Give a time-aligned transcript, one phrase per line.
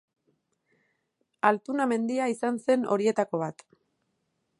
[1.49, 3.63] Altuna mendia izan zen horietako bat.